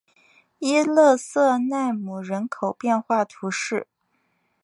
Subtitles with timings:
[0.57, 3.85] 伊勒瑟奈姆人口变化图示